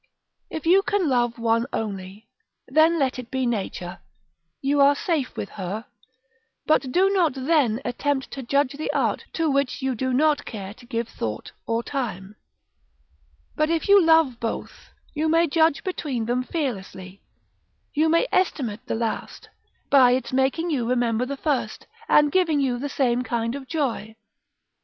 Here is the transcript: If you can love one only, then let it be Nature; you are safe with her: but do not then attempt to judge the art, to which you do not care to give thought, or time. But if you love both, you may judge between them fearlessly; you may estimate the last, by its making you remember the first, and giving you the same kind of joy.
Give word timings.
If 0.49 0.65
you 0.65 0.81
can 0.81 1.07
love 1.07 1.37
one 1.37 1.67
only, 1.71 2.27
then 2.67 2.97
let 2.97 3.19
it 3.19 3.29
be 3.29 3.45
Nature; 3.45 3.99
you 4.59 4.81
are 4.81 4.95
safe 4.95 5.37
with 5.37 5.49
her: 5.49 5.85
but 6.65 6.91
do 6.91 7.11
not 7.11 7.35
then 7.35 7.79
attempt 7.85 8.31
to 8.31 8.41
judge 8.41 8.73
the 8.73 8.91
art, 8.93 9.25
to 9.33 9.47
which 9.47 9.83
you 9.83 9.93
do 9.93 10.11
not 10.11 10.43
care 10.43 10.73
to 10.73 10.87
give 10.87 11.07
thought, 11.07 11.51
or 11.67 11.83
time. 11.83 12.35
But 13.55 13.69
if 13.69 13.87
you 13.87 14.03
love 14.03 14.39
both, 14.39 14.89
you 15.13 15.29
may 15.29 15.45
judge 15.45 15.83
between 15.83 16.25
them 16.25 16.41
fearlessly; 16.45 17.21
you 17.93 18.09
may 18.09 18.25
estimate 18.31 18.83
the 18.87 18.95
last, 18.95 19.49
by 19.91 20.13
its 20.13 20.33
making 20.33 20.71
you 20.71 20.89
remember 20.89 21.27
the 21.27 21.37
first, 21.37 21.85
and 22.09 22.31
giving 22.31 22.59
you 22.59 22.79
the 22.79 22.89
same 22.89 23.21
kind 23.21 23.53
of 23.53 23.67
joy. 23.67 24.15